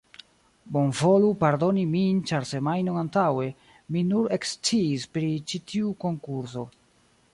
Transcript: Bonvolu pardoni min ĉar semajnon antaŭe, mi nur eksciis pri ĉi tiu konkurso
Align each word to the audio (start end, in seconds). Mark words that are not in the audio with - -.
Bonvolu 0.75 1.27
pardoni 1.43 1.83
min 1.91 2.21
ĉar 2.31 2.47
semajnon 2.53 2.97
antaŭe, 3.01 3.51
mi 3.97 4.03
nur 4.15 4.33
eksciis 4.39 5.07
pri 5.19 5.31
ĉi 5.53 5.63
tiu 5.73 5.93
konkurso 6.07 6.67